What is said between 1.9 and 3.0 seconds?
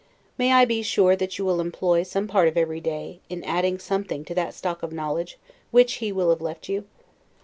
some part of every